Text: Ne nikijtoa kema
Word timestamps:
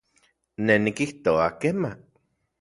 Ne 0.69 0.75
nikijtoa 0.85 1.45
kema 1.61 1.91